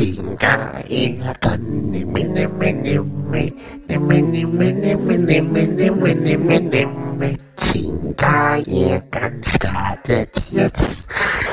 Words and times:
Finca 0.00 0.82
en 0.88 1.22
la 1.22 1.34
carne. 1.34 2.06
Mene, 2.06 2.48
mene, 2.48 3.00
me. 3.00 3.52
Mene, 3.86 4.46
mene, 4.46 4.96
mene, 4.96 4.96
mene, 4.96 5.90
mene, 5.90 6.38
mene, 6.38 6.86
me. 7.18 7.36
Finca, 7.58 8.56
ihr 8.56 9.00
Gang 9.10 9.44
startet 9.44 10.40
jetzt. 10.52 10.96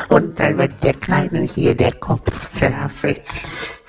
Und 0.07 0.39
dann 0.39 0.57
wird 0.57 0.81
der 0.81 0.93
Kleinen 0.93 1.43
hier 1.43 1.75
der 1.75 1.91
Kopf 1.95 2.53
zerfetzt. 2.53 3.81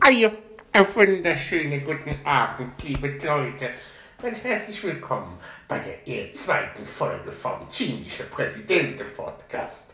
Eier. 0.00 0.30
Einen 0.72 0.94
wunderschönen 0.94 1.84
guten 1.84 2.14
Abend, 2.26 2.82
liebe 2.82 3.08
Leute, 3.24 3.70
und 4.22 4.44
herzlich 4.44 4.84
willkommen 4.84 5.38
bei 5.68 5.78
der 5.78 6.06
eher 6.06 6.34
zweiten 6.34 6.84
Folge 6.84 7.32
vom 7.32 7.66
Chinesische 7.70 8.24
Präsidenten 8.24 9.06
Podcast. 9.16 9.91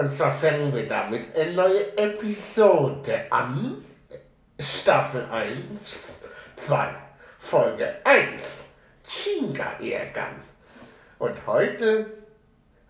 Und 0.00 0.10
zwar 0.10 0.32
fangen 0.32 0.74
wir 0.74 0.86
damit 0.86 1.36
eine 1.36 1.52
neue 1.52 1.94
Episode 1.98 3.26
an. 3.28 3.84
Staffel 4.58 5.26
1, 5.30 5.60
2, 6.56 6.88
Folge 7.38 7.96
1. 8.04 8.64
Chinga 9.06 9.72
ärgern. 9.78 10.40
Und 11.18 11.46
heute 11.46 12.06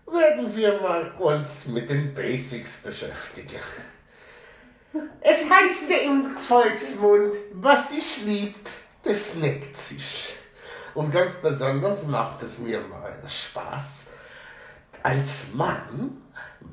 werden 0.09 0.55
wir 0.55 0.79
mal 0.79 1.11
uns 1.19 1.65
mit 1.65 1.89
den 1.89 2.13
Basics 2.13 2.77
beschäftigen. 2.77 3.59
Es 5.19 5.49
heißt 5.49 5.89
ja 5.89 5.97
im 5.97 6.37
Volksmund, 6.37 7.33
was 7.55 7.89
sich 7.89 8.23
liebt, 8.23 8.69
das 9.03 9.35
neckt 9.35 9.77
sich. 9.77 10.37
Und 10.93 11.11
ganz 11.11 11.33
besonders 11.41 12.03
macht 12.03 12.41
es 12.43 12.57
mir 12.57 12.79
mal 12.79 13.13
Spaß, 13.27 14.11
als 15.03 15.53
Mann 15.53 16.21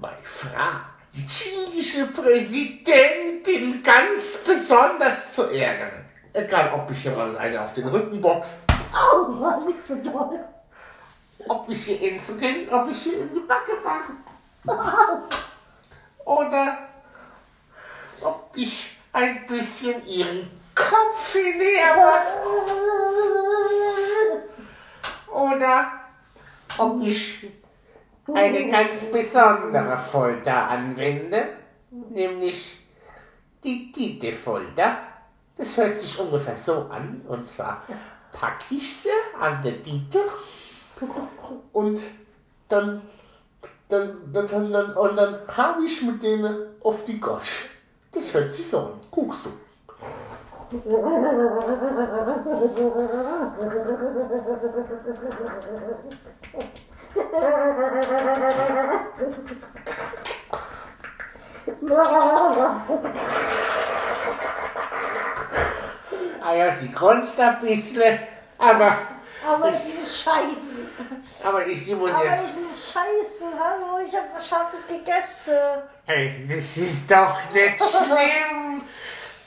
meine 0.00 0.16
Frau, 0.22 0.80
die 1.14 1.26
chinesische 1.26 2.06
Präsidentin, 2.06 3.82
ganz 3.82 4.38
besonders 4.46 5.34
zu 5.34 5.44
ärgern. 5.50 6.04
Egal, 6.32 6.72
ob 6.74 6.90
ich 6.90 7.02
hier 7.02 7.12
mal 7.12 7.36
eine 7.36 7.62
auf 7.62 7.72
den 7.72 7.88
Rücken 7.88 8.20
box, 8.20 8.62
Au, 8.92 9.28
Mann, 9.28 9.66
nicht 9.66 9.86
so 9.86 9.94
doll. 9.96 10.44
ob 11.46 11.68
ich 11.68 11.84
hier 11.84 12.00
ins 12.00 12.38
Kinn, 12.38 12.68
ob 12.70 12.90
ich 12.90 13.02
hier 13.02 13.18
in 13.18 13.32
die 13.32 13.40
Backe 13.40 13.72
mache. 13.84 14.12
Oder 16.24 16.78
ob 18.20 18.50
ich 18.54 18.96
ein 19.12 19.46
bisschen 19.46 20.06
ihren 20.06 20.50
Kopf 20.74 21.32
hinehre. 21.32 22.12
Oder 25.32 25.92
ob 26.78 27.02
ich 27.02 27.46
eine 28.34 28.68
ganz 28.68 29.00
besondere 29.12 29.96
Folter 29.96 30.68
anwende, 30.68 31.48
nämlich 31.90 32.76
die 33.64 33.90
Dite-Folter. 33.92 34.98
Das 35.56 35.76
hört 35.76 35.96
sich 35.96 36.18
ungefähr 36.18 36.54
so 36.54 36.86
an, 36.90 37.22
und 37.26 37.46
zwar 37.46 37.82
packe 38.32 38.74
ich 38.74 38.96
sie 38.96 39.08
an 39.40 39.62
der 39.62 39.72
Dite 39.72 40.20
und 41.72 42.00
dann, 42.68 43.02
dann, 43.88 44.32
dann, 44.32 44.46
dann, 44.46 44.72
dann, 44.72 44.92
und 44.92 45.16
dann 45.16 45.38
habe 45.48 45.84
ich 45.84 46.02
mit 46.02 46.22
denen 46.22 46.66
auf 46.82 47.04
die 47.04 47.18
Gosch. 47.18 47.70
Das 48.12 48.32
hört 48.34 48.52
sich 48.52 48.68
so 48.68 48.78
an. 48.78 49.00
Guckst 49.10 49.40
du. 49.44 49.50
Ah 66.42 66.54
ja, 66.54 66.70
sie 66.72 66.90
grunzt 66.92 67.38
ein 67.40 67.58
bisschen, 67.60 68.18
aber, 68.58 68.98
Aber 69.46 69.68
ich 69.70 69.98
muss 69.98 70.22
scheißen. 70.22 70.88
aber 71.44 71.66
ich, 71.66 71.84
die 71.84 71.94
muss 71.94 72.12
Aber 72.12 72.24
jetzt... 72.24 72.44
ich 72.46 72.66
muss 72.66 72.92
scheißen. 72.92 73.48
Hallo, 73.58 74.06
ich 74.06 74.14
habe 74.16 74.26
was 74.34 74.48
Scharfes 74.48 74.86
gegessen. 74.86 75.54
Hey, 76.06 76.46
das 76.48 76.76
ist 76.76 77.10
doch 77.10 77.38
nicht 77.52 77.78
schlimm. 77.78 78.82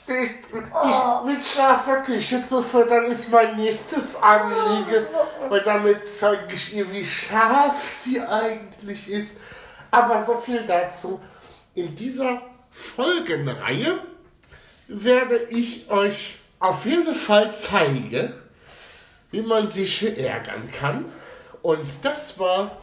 Das, 0.06 0.28
Oh. 0.52 1.26
dich 1.26 1.34
mit 1.36 1.44
scharfer 1.44 1.98
Küche 2.02 2.42
zu 2.46 2.62
füttern 2.62 3.04
ist 3.06 3.30
mein 3.30 3.54
nächstes 3.56 4.16
Anliegen. 4.16 5.06
Und 5.48 5.66
damit 5.66 6.06
zeige 6.06 6.54
ich 6.54 6.74
ihr, 6.74 6.90
wie 6.92 7.04
scharf 7.06 7.88
sie 7.88 8.20
eigentlich 8.20 9.08
ist. 9.08 9.36
Aber 9.90 10.22
so 10.24 10.38
viel 10.38 10.64
dazu. 10.66 11.20
In 11.74 11.94
dieser 11.94 12.42
Folgenreihe 12.70 13.98
werde 14.88 15.46
ich 15.50 15.88
euch 15.90 16.38
auf 16.58 16.84
jeden 16.84 17.14
Fall 17.14 17.50
zeigen, 17.50 18.34
wie 19.30 19.42
man 19.42 19.68
sich 19.70 20.02
ärgern 20.18 20.70
kann. 20.70 21.12
Und 21.62 21.86
das 22.02 22.38
war 22.38 22.78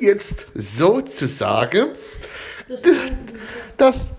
jetzt 0.00 0.46
sozusagen 0.54 1.90
das 3.76 4.10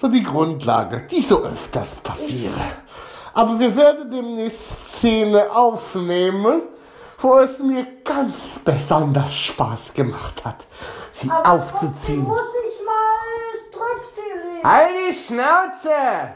so 0.00 0.08
die 0.08 0.22
Grundlage, 0.22 1.06
die 1.10 1.22
so 1.22 1.44
öfters 1.44 1.96
passiere. 1.96 2.60
Aber 3.32 3.58
wir 3.58 3.74
werden 3.74 4.10
demnächst 4.10 4.96
Szene 4.96 5.50
aufnehmen, 5.50 6.62
wo 7.18 7.38
es 7.38 7.58
mir 7.58 7.86
ganz 8.04 8.60
besonders 8.64 9.34
Spaß 9.34 9.94
gemacht 9.94 10.44
hat, 10.44 10.66
sie 11.10 11.30
Aber 11.30 11.52
aufzuziehen. 11.52 12.22
muss 12.22 12.40
ich 12.40 12.84
mal 12.84 13.14
Tröpfchen 13.74 14.62
Halt 14.62 14.94
die 15.08 15.12
Schnauze! 15.14 16.34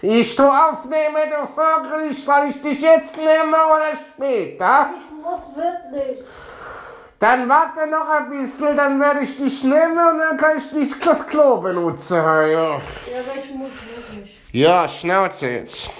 Ich 0.00 0.36
tu 0.36 0.44
aufnehme, 0.44 1.26
du 1.28 1.46
Vogel, 1.48 2.14
soll 2.14 2.46
ich 2.50 2.62
dich 2.62 2.80
jetzt 2.80 3.16
nehmen 3.16 3.52
oder 3.52 3.98
später? 4.14 4.90
Ich 4.96 5.24
muss 5.24 5.48
wirklich. 5.56 6.24
Dann 7.18 7.48
warte 7.48 7.88
noch 7.90 8.08
ein 8.08 8.30
bisschen, 8.30 8.76
dann 8.76 9.00
werde 9.00 9.20
ich 9.20 9.36
dich 9.36 9.64
nehmen 9.64 9.98
und 9.98 10.18
dann 10.20 10.36
kann 10.36 10.56
ich 10.56 10.70
dich 10.70 11.00
das 11.00 11.26
Klo 11.26 11.60
benutzen. 11.60 12.14
Ja, 12.16 12.46
Ja, 12.46 12.74
aber 12.74 12.82
ich 13.42 13.52
muss 13.54 13.72
wirklich. 13.72 14.38
ja 14.52 14.86
Schnauze 14.88 15.48
jetzt. 15.48 15.90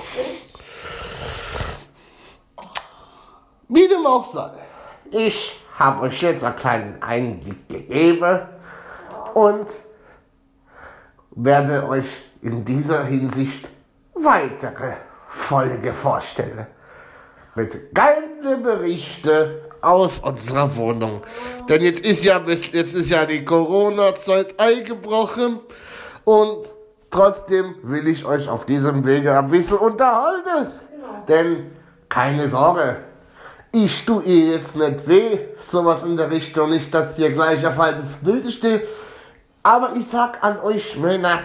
Wie 3.68 3.88
dem 3.88 4.06
auch 4.06 4.32
sei. 4.32 4.50
Ich 5.10 5.60
habe 5.78 6.02
euch 6.02 6.22
jetzt 6.22 6.44
einen 6.44 6.56
kleinen 6.56 7.02
Einblick 7.02 7.68
gegeben 7.68 8.40
und 9.34 9.66
werde 11.30 11.88
euch 11.88 12.06
in 12.42 12.64
dieser 12.64 13.04
Hinsicht 13.04 13.68
weitere 14.14 14.94
Folge 15.28 15.92
vorstellen. 15.92 16.66
Mit 17.54 17.92
geilen 17.94 18.62
Berichten 18.62 19.50
aus 19.80 20.20
unserer 20.20 20.76
Wohnung. 20.76 21.22
Denn 21.68 21.82
jetzt 21.82 22.04
ist 22.04 22.24
ja, 22.24 22.40
jetzt 22.46 22.74
ist 22.74 23.10
ja 23.10 23.24
die 23.26 23.44
Corona-Zeit 23.44 24.58
eingebrochen 24.58 25.60
und 26.24 26.66
trotzdem 27.10 27.74
will 27.82 28.08
ich 28.08 28.24
euch 28.24 28.48
auf 28.48 28.64
diesem 28.64 29.04
Wege 29.04 29.38
ein 29.38 29.50
bisschen 29.50 29.78
unterhalten. 29.78 30.72
Denn 31.28 31.70
keine 32.08 32.48
Sorge, 32.48 32.96
ich 33.72 34.06
tu 34.06 34.20
ihr 34.20 34.52
jetzt 34.56 34.76
nicht 34.76 35.06
weh, 35.06 35.38
sowas 35.70 36.02
in 36.02 36.16
der 36.16 36.30
Richtung, 36.30 36.70
nicht, 36.70 36.92
dass 36.94 37.18
ihr 37.18 37.30
gleich 37.32 37.66
auf 37.66 37.78
altes 37.78 38.12
Bild 38.22 38.50
steht. 38.50 38.82
Aber 39.62 39.94
ich 39.96 40.06
sag 40.08 40.42
an 40.42 40.58
euch 40.60 40.96
Männer, 40.96 41.40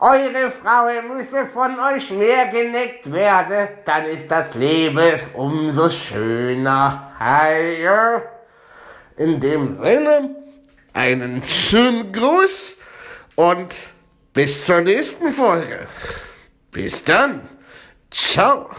eure 0.00 0.50
Frauen 0.50 1.14
müsse 1.14 1.46
von 1.52 1.78
euch 1.78 2.10
mehr 2.10 2.46
geneckt 2.48 3.12
werden, 3.12 3.68
dann 3.84 4.04
ist 4.06 4.30
das 4.30 4.54
Leben 4.54 5.20
umso 5.34 5.90
schöner. 5.90 7.12
Hey, 7.18 7.86
in 9.18 9.38
dem 9.38 9.74
Sinne, 9.74 10.34
einen 10.94 11.42
schönen 11.42 12.12
Gruß 12.12 12.78
und 13.36 13.74
bis 14.32 14.64
zur 14.64 14.80
nächsten 14.80 15.32
Folge. 15.32 15.86
Bis 16.70 17.04
dann. 17.04 17.48
Ciao. 18.10 18.70